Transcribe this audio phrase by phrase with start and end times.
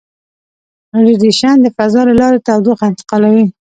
[1.05, 3.45] ریډیشن د فضا له لارې تودوخه انتقالوي.